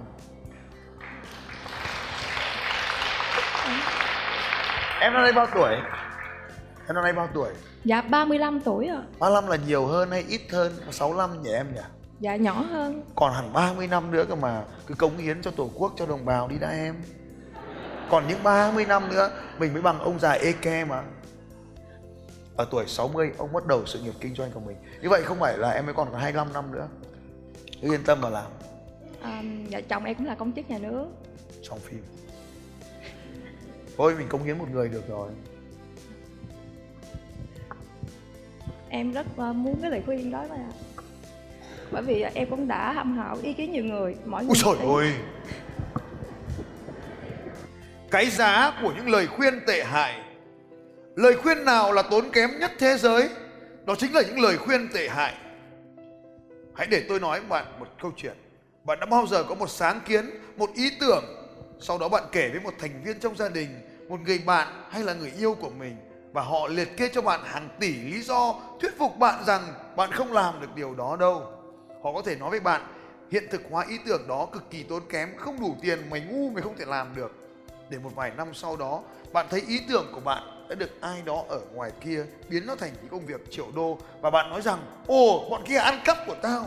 Em 5.00 5.13
năm 5.13 5.24
nay 5.24 5.32
bao 5.32 5.48
tuổi? 5.55 5.75
Em 6.88 6.96
năm 6.96 7.03
nay 7.03 7.13
bao 7.13 7.29
tuổi? 7.34 7.50
Dạ 7.86 8.01
35 8.01 8.60
tuổi 8.60 8.88
ạ. 8.88 9.04
35 9.20 9.48
là 9.48 9.58
nhiều 9.68 9.86
hơn 9.86 10.12
hay 10.12 10.25
ít 10.30 10.42
hơn? 10.51 10.74
65 10.92 11.44
nhỉ 11.44 11.50
em 11.50 11.75
nhỉ? 11.75 11.82
dạ 12.20 12.36
nhỏ 12.36 12.54
hơn. 12.54 13.04
Còn 13.15 13.34
hẳn 13.34 13.54
30 13.54 13.88
năm 13.88 14.12
nữa 14.12 14.25
cơ 14.30 14.36
mà. 14.36 14.63
Cứ 14.88 14.96
cống 14.96 15.18
hiến 15.18 15.42
cho 15.42 15.51
tổ 15.51 15.70
quốc 15.75 15.94
cho 15.98 16.06
đồng 16.06 16.25
bào 16.25 16.48
đi 16.48 16.56
đã 16.60 16.70
em. 16.70 16.96
Còn 18.10 18.27
những 18.27 18.44
30 18.44 18.86
năm 18.86 19.10
nữa 19.10 19.32
Mình 19.60 19.74
mới 19.74 19.82
bằng 19.82 20.00
ông 20.00 20.20
già 20.20 20.32
Eke 20.32 20.86
mà. 20.86 21.04
Ở 22.58 22.68
tuổi 22.72 22.86
60 22.88 23.32
ông 23.38 23.54
bắt 23.54 23.65
đầu 23.65 23.86
sự 23.86 24.00
nghiệp 24.00 24.13
kinh 24.20 24.36
doanh 24.36 24.51
của 24.51 24.60
mình. 24.60 24.77
Như 25.01 25.10
vậy 25.10 25.22
không 25.24 25.39
phải 25.39 25.58
là 25.58 25.70
em 25.70 25.86
mới 25.86 25.94
còn 25.94 26.12
có 26.12 26.18
25 26.18 26.54
năm 26.54 26.72
nữa. 26.72 26.88
Cứ 27.82 27.92
yên 27.92 28.04
tâm 28.04 28.22
mà 28.22 28.30
làm. 28.30 28.51
À, 29.22 29.44
dạ 29.70 29.82
chồng 29.82 30.06
em 30.06 30.15
cũng 30.15 30.25
là 30.25 30.36
công 30.36 30.51
chức 30.51 30.70
nhà 30.70 30.77
nước. 30.77 31.08
Trong 31.63 31.80
phim. 31.80 32.04
Thôi 33.98 34.15
mình 34.18 34.27
cống 34.27 34.44
hiến 34.44 34.58
một 34.58 34.70
người 34.72 34.89
được 34.89 35.08
rồi 35.08 35.30
em 38.96 39.12
rất 39.12 39.25
ờ, 39.38 39.54
muốn 39.54 39.82
cái 39.82 39.92
lời 39.92 40.02
khuyên 40.06 40.32
đó 40.32 40.46
ạ. 40.52 40.68
Bởi 41.92 42.04
vì 42.04 42.22
em 42.22 42.50
cũng 42.50 42.68
đã 42.68 42.94
tham 42.94 43.18
khảo 43.18 43.38
ý 43.44 43.54
kiến 43.54 43.72
nhiều 43.72 43.84
người 43.84 44.16
mỗi 44.25 44.46
người 44.46 44.56
Ôi 44.66 44.75
trời 44.78 44.88
ơi. 44.96 45.14
Cái 48.12 48.30
giá 48.30 48.74
của 48.82 48.94
những 48.96 49.10
lời 49.10 49.28
khuyên 49.28 49.60
tệ 49.68 49.84
hại. 49.84 50.22
Lời 51.16 51.36
khuyên 51.44 51.66
nào 51.66 51.94
là 51.94 52.02
tốn 52.02 52.32
kém 52.32 52.50
nhất 52.60 52.72
thế 52.80 52.98
giới? 52.98 53.30
Đó 53.86 53.96
chính 53.98 54.14
là 54.14 54.22
những 54.22 54.40
lời 54.40 54.58
khuyên 54.58 54.90
tệ 54.94 55.10
hại. 55.10 55.34
Hãy 56.75 56.88
để 56.88 57.04
tôi 57.10 57.20
nói 57.20 57.42
bạn 57.50 57.66
một 57.80 57.88
câu 58.02 58.12
chuyện. 58.18 58.36
Bạn 58.84 59.00
đã 59.00 59.06
bao 59.06 59.28
giờ 59.28 59.44
có 59.44 59.56
một 59.56 59.70
sáng 59.70 60.02
kiến, 60.08 60.30
một 60.58 60.70
ý 60.75 60.90
tưởng 61.00 61.24
Sau 61.80 61.98
đó 61.98 62.10
bạn 62.10 62.24
kể 62.32 62.50
với 62.50 62.60
một 62.60 62.74
thành 62.80 63.02
viên 63.06 63.20
trong 63.20 63.36
gia 63.36 63.50
đình 63.50 63.68
Một 64.10 64.20
người 64.25 64.40
bạn 64.46 64.68
hay 64.90 65.04
là 65.04 65.14
người 65.14 65.32
yêu 65.38 65.54
của 65.54 65.70
mình 65.70 65.96
và 66.36 66.42
họ 66.42 66.68
liệt 66.68 66.98
kê 66.98 67.10
cho 67.13 67.22
bạn 67.22 67.39
hàng 67.44 67.70
tỷ 67.80 67.96
lý 67.96 68.22
do 68.22 68.56
Thuyết 68.82 68.98
phục 68.98 69.18
bạn 69.18 69.44
rằng 69.46 69.74
bạn 69.96 70.12
không 70.12 70.34
làm 70.34 70.62
được 70.62 70.68
điều 70.75 70.96
đó 70.96 71.15
đâu 71.20 71.44
Họ 72.04 72.13
có 72.13 72.22
thể 72.25 72.36
nói 72.36 72.50
với 72.50 72.60
bạn 72.60 72.82
hiện 73.32 73.44
thực 73.51 73.62
hóa 73.70 73.86
ý 73.89 74.00
tưởng 74.06 74.27
đó 74.27 74.48
cực 74.51 74.63
kỳ 74.70 74.84
tốn 74.84 75.04
kém, 75.10 75.38
không 75.38 75.60
đủ 75.60 75.75
tiền, 75.82 76.10
mày 76.10 76.22
ngu 76.22 76.50
mày 76.50 76.63
không 76.63 76.77
thể 76.77 76.86
làm 76.86 77.15
được. 77.15 77.32
Để 77.89 77.98
một 77.98 78.10
vài 78.15 78.32
năm 78.38 78.54
sau 78.54 78.75
đó, 78.75 79.01
bạn 79.34 79.46
thấy 79.50 79.63
ý 79.68 79.82
tưởng 79.89 80.12
của 80.13 80.20
bạn 80.20 80.68
đã 80.70 80.75
được 80.75 81.01
ai 81.01 81.22
đó 81.25 81.44
ở 81.50 81.60
ngoài 81.74 81.92
kia 82.01 82.25
biến 82.50 82.65
nó 82.68 82.75
thành 82.75 82.92
những 83.01 83.10
công 83.12 83.25
việc 83.25 83.51
triệu 83.51 83.68
đô 83.75 83.98
và 84.22 84.30
bạn 84.30 84.50
nói 84.50 84.62
rằng 84.62 84.80
ồ 85.08 85.50
bọn 85.50 85.63
kia 85.65 85.77
ăn 85.77 86.00
cắp 86.06 86.18
của 86.27 86.36
tao. 86.42 86.65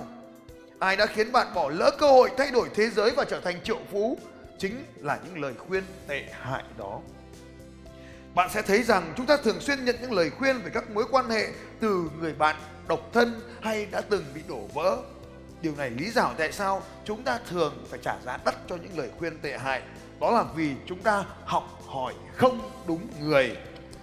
Ai 0.78 0.96
đã 0.96 1.06
khiến 1.06 1.32
bạn 1.32 1.46
bỏ 1.54 1.70
lỡ 1.70 1.90
cơ 1.98 2.10
hội 2.10 2.30
thay 2.36 2.50
đổi 2.50 2.68
thế 2.74 2.90
giới 2.90 3.10
và 3.16 3.24
trở 3.24 3.40
thành 3.40 3.60
triệu 3.64 3.78
phú 3.92 4.18
chính 4.58 4.84
là 4.96 5.18
những 5.24 5.42
lời 5.42 5.54
khuyên 5.68 5.84
tệ 6.06 6.24
hại 6.32 6.62
đó. 6.78 7.00
Bạn 8.34 8.50
sẽ 8.54 8.62
thấy 8.62 8.82
rằng 8.82 9.12
chúng 9.16 9.26
ta 9.26 9.36
thường 9.36 9.60
xuyên 9.60 9.84
nhận 9.84 9.96
những 10.00 10.12
lời 10.12 10.30
khuyên 10.30 10.58
về 10.62 10.70
các 10.74 10.90
mối 10.90 11.04
quan 11.10 11.30
hệ 11.30 11.48
từ 11.80 12.10
người 12.20 12.32
bạn 12.32 12.56
độc 12.88 13.00
thân 13.12 13.40
hay 13.60 13.86
đã 13.86 14.00
từng 14.00 14.24
bị 14.34 14.40
đổ 14.48 14.60
vỡ. 14.74 14.96
Điều 15.62 15.74
này 15.76 15.90
lý 15.90 16.10
giải 16.10 16.34
tại 16.38 16.52
sao 16.52 16.82
chúng 17.04 17.22
ta 17.22 17.38
thường 17.50 17.84
phải 17.90 18.00
trả 18.02 18.16
giá 18.24 18.38
đắt 18.44 18.54
cho 18.68 18.76
những 18.76 18.98
lời 18.98 19.10
khuyên 19.18 19.38
tệ 19.38 19.58
hại. 19.58 19.82
Đó 20.20 20.30
là 20.30 20.44
vì 20.54 20.74
chúng 20.86 21.02
ta 21.02 21.24
học 21.44 21.82
hỏi 21.86 22.14
không 22.36 22.70
đúng 22.86 23.08
người. 23.20 23.56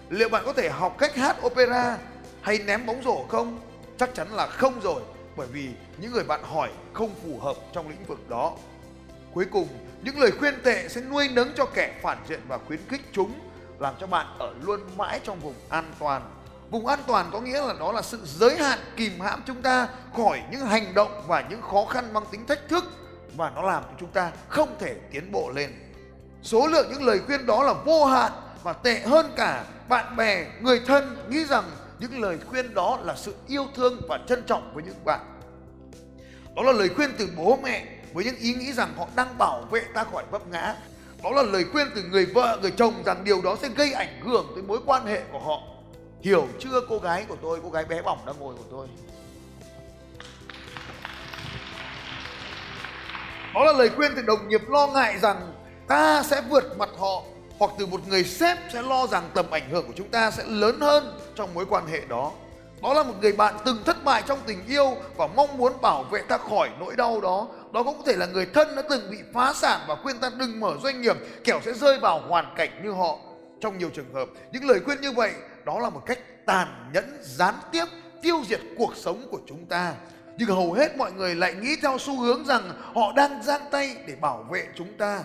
Liệu 0.10 0.29
bạn 0.29 0.44
có 0.46 0.53
thể 0.53 0.70
học 0.70 0.96
cách 0.98 1.15
hát 1.15 1.46
opera 1.46 1.98
hay 2.41 2.60
ném 2.60 2.86
bóng 2.86 3.03
rổ 3.03 3.25
không? 3.29 3.60
Chắc 3.98 4.15
chắn 4.15 4.36
là 4.36 4.48
không 4.48 4.79
rồi, 4.79 5.01
bởi 5.36 5.48
vì 5.48 5.70
những 5.98 6.12
người 6.12 6.24
bạn 6.24 6.44
hỏi 6.44 6.70
không 6.94 7.15
phù 7.24 7.39
hợp 7.39 7.55
trong 7.74 7.89
lĩnh 7.89 8.05
vực 8.05 8.29
đó. 8.29 8.58
Cuối 9.34 9.46
cùng, 9.51 9.67
những 10.01 10.20
lời 10.20 10.32
khuyên 10.32 10.53
tệ 10.63 10.88
sẽ 10.89 11.01
nuôi 11.01 11.29
nấng 11.29 11.53
cho 11.55 11.65
kẻ 11.65 12.00
phản 12.01 12.17
diện 12.29 12.39
và 12.48 12.58
khuyến 12.58 12.79
khích 12.89 13.01
chúng 13.12 13.32
làm 13.79 13.94
cho 14.00 14.08
bạn 14.08 14.25
ở 14.39 14.53
luôn 14.62 14.79
mãi 14.98 15.20
trong 15.24 15.39
vùng 15.39 15.55
an 15.70 15.94
toàn. 16.00 16.22
Vùng 16.70 16.88
an 16.88 17.00
toàn 17.08 17.29
có 17.32 17.41
nghĩa 17.41 17.62
là 17.62 17.74
đó 17.79 17.91
là 17.91 18.01
sự 18.01 18.20
giới 18.25 18.58
hạn 18.58 18.79
kìm 18.96 19.20
hãm 19.20 19.44
chúng 19.46 19.62
ta 19.62 19.88
khỏi 20.15 20.41
những 20.51 20.62
hành 20.62 20.94
động 20.94 21.24
và 21.27 21.44
những 21.50 21.62
khó 21.62 21.86
khăn 21.86 22.13
mang 22.13 22.25
tính 22.32 22.46
thách 22.48 22.70
thức 22.70 22.84
và 23.36 23.51
nó 23.55 23.62
làm 23.62 23.84
cho 23.84 23.89
chúng 24.00 24.12
ta 24.12 24.32
không 24.48 24.75
thể 24.79 24.96
tiến 25.12 25.32
bộ 25.32 25.51
lên. 25.55 25.72
Số 26.44 26.67
lượng 26.67 26.88
những 26.91 27.03
lời 27.03 27.20
khuyên 27.25 27.46
đó 27.46 27.63
là 27.63 27.74
vô 27.74 28.05
hạn 28.05 28.32
và 28.63 28.74
tệ 28.74 29.00
hơn 29.00 29.32
cả 29.36 29.65
bạn 29.89 30.15
bè, 30.15 30.46
người 30.62 30.82
thân 30.88 31.17
nghĩ 31.29 31.46
rằng 31.46 31.63
những 32.00 32.22
lời 32.22 32.38
khuyên 32.50 32.74
đó 32.74 33.00
là 33.03 33.15
sự 33.15 33.36
yêu 33.48 33.65
thương 33.75 34.01
và 34.10 34.20
trân 34.27 34.44
trọng 34.44 34.74
với 34.74 34.84
những 34.84 35.05
bạn. 35.05 35.20
Đó 36.55 36.63
là 36.63 36.72
lời 36.72 36.89
khuyên 36.96 37.12
từ 37.17 37.29
bố 37.38 37.60
mẹ 37.63 37.86
với 38.13 38.25
những 38.25 38.36
ý 38.36 38.53
nghĩ 38.53 38.74
rằng 38.74 38.94
họ 38.98 39.08
đang 39.15 39.38
bảo 39.38 39.62
vệ 39.62 39.82
ta 39.94 40.03
khỏi 40.03 40.24
vấp 40.32 40.48
ngã. 40.48 40.75
Đó 41.24 41.31
là 41.31 41.43
lời 41.43 41.65
khuyên 41.72 41.88
từ 41.95 42.03
người 42.03 42.25
vợ, 42.25 42.60
người 42.62 42.72
chồng 42.72 42.93
rằng 43.05 43.24
điều 43.24 43.41
đó 43.41 43.55
sẽ 43.62 43.69
gây 43.69 43.93
ảnh 43.93 44.22
hưởng 44.22 44.51
tới 44.55 44.63
mối 44.63 44.79
quan 44.86 45.05
hệ 45.05 45.22
của 45.31 45.39
họ. 45.39 45.62
Hiểu 46.22 46.48
chưa 46.60 46.81
cô 46.89 47.00
gái 47.00 47.25
của 47.27 47.36
tôi, 47.41 47.60
cô 47.63 47.69
gái 47.69 47.86
bé 47.86 48.01
bỏng 48.01 48.19
đang 48.25 48.36
ngồi 48.39 48.55
của 48.55 48.63
tôi. 48.72 48.88
Đó 53.55 53.63
là 53.63 53.74
lời 53.74 53.89
khuyên 53.95 54.12
từ 54.15 54.22
đồng 54.22 54.48
nghiệp 54.48 54.69
lo 54.69 54.88
ngại 54.88 55.19
rằng 55.19 55.53
ta 55.88 56.24
sẽ 56.24 56.41
vượt 56.50 56.77
mặt 56.77 56.89
họ 57.00 57.22
hoặc 57.60 57.72
từ 57.79 57.86
một 57.86 58.01
người 58.07 58.24
sếp 58.24 58.57
sẽ 58.74 58.81
lo 58.81 59.07
rằng 59.07 59.29
tầm 59.34 59.45
ảnh 59.51 59.69
hưởng 59.69 59.88
của 59.88 59.93
chúng 59.95 60.10
ta 60.10 60.31
sẽ 60.31 60.43
lớn 60.48 60.79
hơn 60.79 61.19
trong 61.36 61.53
mối 61.53 61.65
quan 61.69 61.88
hệ 61.88 62.00
đó. 62.00 62.31
Đó 62.81 62.93
là 62.93 63.03
một 63.03 63.13
người 63.22 63.34
bạn 63.34 63.55
từng 63.65 63.84
thất 63.86 64.03
bại 64.03 64.24
trong 64.27 64.39
tình 64.45 64.67
yêu 64.67 64.98
và 65.17 65.27
mong 65.27 65.57
muốn 65.57 65.74
bảo 65.81 66.03
vệ 66.03 66.22
ta 66.22 66.38
khỏi 66.38 66.69
nỗi 66.79 66.95
đau 66.95 67.22
đó. 67.22 67.48
Đó 67.75 67.84
cũng 67.84 67.98
có 67.98 68.03
thể 68.05 68.15
là 68.15 68.25
người 68.25 68.46
thân 68.46 68.75
đã 68.75 68.82
từng 68.89 69.10
bị 69.12 69.17
phá 69.34 69.53
sản 69.53 69.82
và 69.88 69.96
khuyên 69.96 70.20
ta 70.20 70.32
đừng 70.38 70.60
mở 70.60 70.77
doanh 70.84 71.01
nghiệp 71.01 71.17
kẻo 71.44 71.60
sẽ 71.65 71.74
rơi 71.74 72.00
vào 72.00 72.22
hoàn 72.27 72.53
cảnh 72.55 72.70
như 72.84 72.91
họ. 72.91 73.20
Trong 73.62 73.77
nhiều 73.77 73.89
trường 73.89 74.13
hợp, 74.13 74.29
những 74.51 74.65
lời 74.65 74.79
khuyên 74.86 75.01
như 75.01 75.12
vậy 75.12 75.32
đó 75.65 75.79
là 75.79 75.89
một 75.89 76.01
cách 76.05 76.20
tàn 76.46 76.89
nhẫn, 76.94 77.17
gián 77.22 77.55
tiếp 77.72 77.86
tiêu 78.22 78.41
diệt 78.48 78.60
cuộc 78.77 78.96
sống 78.96 79.27
của 79.32 79.39
chúng 79.48 79.65
ta. 79.65 79.94
Nhưng 80.38 80.50
hầu 80.50 80.74
hết 80.74 80.98
mọi 80.98 81.12
người 81.12 81.36
lại 81.36 81.53
nghĩ 81.53 81.75
theo 81.82 81.98
xu 81.98 82.20
hướng 82.20 82.46
rằng 82.46 82.82
họ 82.96 83.13
đang 83.15 83.44
giang 83.44 83.62
tay 83.72 83.96
để 84.08 84.15
bảo 84.22 84.46
vệ 84.50 84.67
chúng 84.75 84.98
ta. 84.98 85.24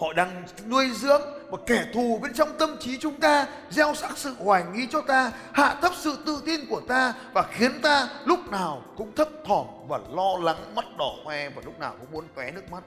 Họ 0.00 0.12
đang 0.12 0.42
nuôi 0.68 0.90
dưỡng 0.94 1.22
một 1.50 1.60
kẻ 1.66 1.84
thù 1.94 2.18
bên 2.22 2.34
trong 2.34 2.58
tâm 2.58 2.76
trí 2.80 2.98
chúng 2.98 3.20
ta, 3.20 3.46
gieo 3.70 3.94
sắc 3.94 4.18
sự 4.18 4.34
hoài 4.38 4.64
nghi 4.74 4.86
cho 4.90 5.00
ta, 5.00 5.32
hạ 5.52 5.76
thấp 5.82 5.92
sự 5.98 6.18
tự 6.26 6.42
tin 6.46 6.60
của 6.70 6.80
ta 6.88 7.14
và 7.32 7.42
khiến 7.42 7.80
ta 7.82 8.08
lúc 8.24 8.50
nào 8.50 8.82
cũng 8.96 9.14
thấp 9.14 9.28
thỏm 9.46 9.66
và 9.88 9.98
lo 10.12 10.38
lắng 10.42 10.74
mắt 10.74 10.84
đỏ 10.98 11.12
hoe 11.24 11.48
và 11.48 11.62
lúc 11.64 11.80
nào 11.80 11.94
cũng 12.00 12.12
muốn 12.12 12.24
tóe 12.34 12.50
nước 12.50 12.72
mắt. 12.72 12.82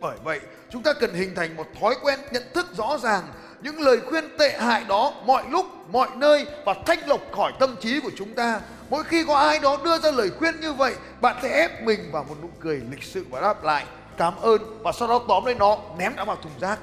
Bởi 0.00 0.16
vậy, 0.24 0.40
chúng 0.70 0.82
ta 0.82 0.92
cần 0.92 1.14
hình 1.14 1.34
thành 1.34 1.56
một 1.56 1.66
thói 1.80 1.94
quen 2.02 2.20
nhận 2.32 2.42
thức 2.54 2.66
rõ 2.76 2.98
ràng 2.98 3.22
những 3.62 3.80
lời 3.80 4.00
khuyên 4.00 4.24
tệ 4.38 4.58
hại 4.58 4.84
đó 4.88 5.12
mọi 5.26 5.44
lúc, 5.50 5.66
mọi 5.92 6.08
nơi 6.16 6.46
và 6.64 6.74
thanh 6.86 7.08
lọc 7.08 7.20
khỏi 7.32 7.52
tâm 7.60 7.76
trí 7.80 8.00
của 8.00 8.10
chúng 8.16 8.34
ta. 8.34 8.60
Mỗi 8.90 9.04
khi 9.04 9.24
có 9.24 9.36
ai 9.36 9.58
đó 9.58 9.78
đưa 9.84 9.98
ra 9.98 10.10
lời 10.10 10.30
khuyên 10.38 10.60
như 10.60 10.72
vậy, 10.72 10.94
bạn 11.20 11.36
sẽ 11.42 11.48
ép 11.48 11.82
mình 11.82 12.00
vào 12.12 12.24
một 12.28 12.34
nụ 12.42 12.48
cười 12.60 12.82
lịch 12.90 13.02
sự 13.02 13.24
và 13.30 13.40
đáp 13.40 13.64
lại 13.64 13.84
cảm 14.16 14.36
ơn 14.36 14.82
và 14.82 14.92
sau 14.92 15.08
đó 15.08 15.20
tóm 15.28 15.44
lấy 15.44 15.54
nó 15.54 15.78
ném 15.98 16.16
nó 16.16 16.24
vào 16.24 16.36
thùng 16.36 16.52
rác. 16.60 16.78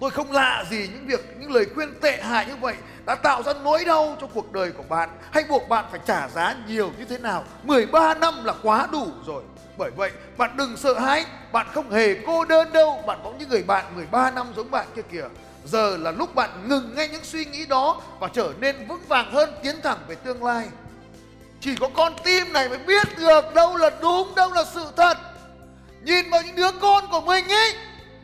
Tôi 0.00 0.10
không 0.10 0.32
lạ 0.32 0.64
gì 0.70 0.88
những 0.92 1.06
việc 1.06 1.36
những 1.40 1.52
lời 1.52 1.66
khuyên 1.74 2.00
tệ 2.00 2.22
hại 2.22 2.46
như 2.46 2.56
vậy 2.56 2.74
đã 3.06 3.14
tạo 3.14 3.42
ra 3.42 3.52
nỗi 3.64 3.84
đau 3.84 4.16
cho 4.20 4.26
cuộc 4.34 4.52
đời 4.52 4.72
của 4.72 4.82
bạn 4.88 5.10
hay 5.32 5.44
buộc 5.48 5.68
bạn 5.68 5.84
phải 5.90 6.00
trả 6.06 6.28
giá 6.28 6.56
nhiều 6.68 6.90
như 6.98 7.04
thế 7.04 7.18
nào. 7.18 7.44
13 7.62 8.14
năm 8.14 8.44
là 8.44 8.54
quá 8.62 8.88
đủ 8.92 9.06
rồi. 9.26 9.42
Bởi 9.76 9.90
vậy, 9.90 10.10
bạn 10.36 10.56
đừng 10.56 10.76
sợ 10.76 10.98
hãi, 10.98 11.24
bạn 11.52 11.66
không 11.74 11.90
hề 11.90 12.14
cô 12.26 12.44
đơn 12.44 12.72
đâu, 12.72 13.02
bạn 13.06 13.18
có 13.24 13.32
những 13.38 13.48
người 13.48 13.62
bạn 13.62 13.84
13 13.96 14.30
năm 14.30 14.46
giống 14.56 14.70
bạn 14.70 14.86
kia 14.96 15.02
kìa. 15.12 15.24
Giờ 15.64 15.96
là 15.96 16.10
lúc 16.10 16.34
bạn 16.34 16.68
ngừng 16.68 16.94
ngay 16.94 17.08
những 17.08 17.24
suy 17.24 17.44
nghĩ 17.44 17.66
đó 17.66 18.00
và 18.20 18.28
trở 18.32 18.52
nên 18.60 18.86
vững 18.88 19.02
vàng 19.08 19.32
hơn 19.32 19.50
tiến 19.62 19.76
thẳng 19.82 19.98
về 20.08 20.14
tương 20.14 20.44
lai. 20.44 20.68
Chỉ 21.60 21.76
có 21.80 21.88
con 21.94 22.12
tim 22.24 22.52
này 22.52 22.68
mới 22.68 22.78
biết 22.78 23.18
được 23.18 23.54
đâu 23.54 23.76
là 23.76 23.90
đúng, 24.02 24.34
đâu 24.34 24.52
là 24.52 24.64
sự 24.64 24.84
thật. 24.96 25.18
Nhìn 26.04 26.30
vào 26.30 26.42
những 26.42 26.56
đứa 26.56 26.70
con 26.80 27.04
của 27.10 27.20
mình 27.20 27.48
ấy 27.48 27.74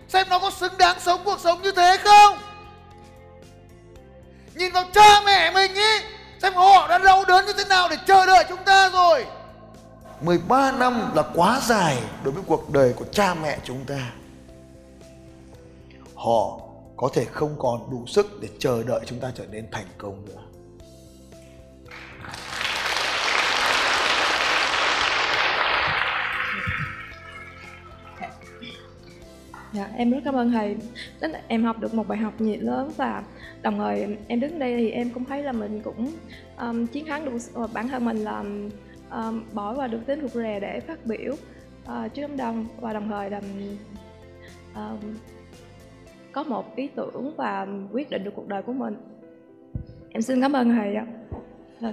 Xem 0.09 0.27
nó 0.31 0.39
có 0.39 0.51
xứng 0.51 0.73
đáng 0.79 0.97
sống 1.01 1.21
cuộc 1.25 1.41
sống 1.41 1.63
như 1.63 1.73
thế 1.73 1.97
không? 2.05 2.39
Nhìn 4.55 4.73
vào 4.73 4.85
cha 4.95 5.21
mẹ 5.27 5.51
mình 5.51 5.75
ấy 5.75 6.03
Xem 6.43 6.55
họ 6.55 6.89
đã 6.89 6.99
đau 6.99 7.25
đớn 7.25 7.47
như 7.47 7.53
thế 7.53 7.65
nào 7.65 7.89
để 7.89 7.97
chờ 8.07 8.27
đợi 8.27 8.45
chúng 8.49 8.65
ta 8.65 8.91
rồi? 8.91 9.27
13 10.21 10.73
năm 10.73 11.13
là 11.15 11.23
quá 11.35 11.61
dài 11.67 11.99
đối 12.25 12.33
với 12.33 12.43
cuộc 12.47 12.71
đời 12.71 12.93
của 12.93 13.05
cha 13.13 13.35
mẹ 13.35 13.59
chúng 13.65 13.85
ta. 13.85 14.11
Họ 16.15 16.61
có 16.97 17.11
thể 17.15 17.25
không 17.25 17.57
còn 17.59 17.91
đủ 17.91 18.05
sức 18.07 18.41
để 18.41 18.49
chờ 18.59 18.83
đợi 18.83 19.01
chúng 19.07 19.21
ta 19.21 19.33
trở 19.35 19.47
nên 19.47 19.71
thành 19.71 19.87
công 19.99 20.25
nữa. 20.25 20.43
Dạ, 29.79 29.89
em 29.97 30.11
rất 30.11 30.21
cảm 30.25 30.35
ơn 30.35 30.51
thầy. 30.51 30.77
Đến 31.21 31.33
em 31.49 31.65
học 31.65 31.81
được 31.81 31.95
một 31.95 32.09
bài 32.09 32.19
học 32.19 32.41
nhiệt 32.41 32.63
lớn 32.63 32.91
và 32.97 33.23
đồng 33.63 33.79
thời 33.79 34.17
em 34.29 34.41
đứng 34.41 34.59
đây 34.59 34.77
thì 34.77 34.91
em 34.91 35.11
cũng 35.11 35.25
thấy 35.25 35.43
là 35.43 35.53
mình 35.53 35.81
cũng 35.85 36.13
um, 36.59 36.87
chiến 36.87 37.07
thắng 37.07 37.25
được 37.25 37.63
uh, 37.65 37.73
bản 37.73 37.89
thân 37.89 38.05
mình 38.05 38.17
là 38.17 38.45
um, 39.11 39.43
bỏ 39.53 39.75
qua 39.75 39.87
được 39.87 40.01
tính 40.07 40.21
rụt 40.23 40.31
rè 40.31 40.61
để 40.61 40.81
phát 40.81 41.07
biểu 41.07 41.33
uh, 41.33 42.15
trước 42.15 42.23
đám 42.23 42.37
đông 42.37 42.67
và 42.81 42.93
đồng 42.93 43.09
thời 43.09 43.31
là 43.31 43.41
um, 44.75 45.15
có 46.33 46.43
một 46.43 46.77
ý 46.77 46.89
tưởng 46.95 47.35
và 47.37 47.67
quyết 47.93 48.11
định 48.11 48.25
được 48.25 48.33
cuộc 48.35 48.49
đời 48.49 48.63
của 48.63 48.73
mình. 48.73 48.97
Em 50.11 50.23
xin 50.23 50.41
cảm 50.41 50.53
ơn 50.53 50.71
thầy 50.71 50.95
ạ. 50.95 51.07
Dạ. 51.81 51.93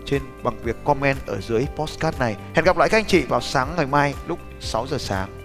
trên 0.11 0.21
bằng 0.43 0.57
việc 0.63 0.75
comment 0.83 1.17
ở 1.25 1.41
dưới 1.41 1.65
postcard 1.75 2.19
này. 2.19 2.35
Hẹn 2.55 2.65
gặp 2.65 2.77
lại 2.77 2.89
các 2.89 2.97
anh 2.97 3.05
chị 3.05 3.25
vào 3.25 3.41
sáng 3.41 3.73
ngày 3.77 3.85
mai 3.85 4.13
lúc 4.27 4.39
6 4.59 4.87
giờ 4.87 4.97
sáng. 4.97 5.40